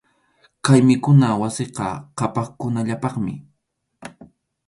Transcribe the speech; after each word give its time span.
Kay 0.65 0.79
mikhuna 0.87 1.27
wasiqa 1.41 1.87
qhapaqkunallapaqmi. 2.17 3.33